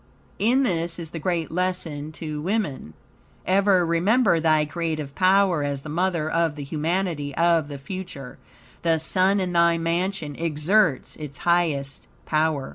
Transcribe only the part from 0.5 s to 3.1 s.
this is the great lesson to woman: